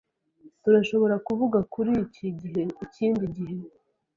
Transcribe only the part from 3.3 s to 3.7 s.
gihe.